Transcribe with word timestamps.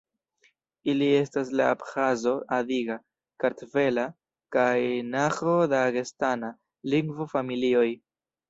Ili 0.93 1.09
estas 1.17 1.49
la 1.59 1.67
Abĥazo-adiga, 1.73 2.97
Kartvela, 3.45 4.07
kaj 4.57 4.75
Naĥo-Dagestana 5.13 6.51
lingvo-familioj. 6.97 7.89